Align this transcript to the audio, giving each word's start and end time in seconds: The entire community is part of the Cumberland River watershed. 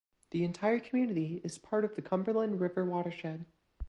The 0.31 0.43
entire 0.45 0.79
community 0.79 1.41
is 1.43 1.59
part 1.59 1.85
of 1.85 1.93
the 1.95 2.01
Cumberland 2.01 2.59
River 2.59 2.83
watershed. 2.83 3.45